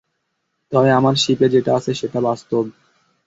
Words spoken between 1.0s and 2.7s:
শিপে যেটা আছে সেটা বাস্তব।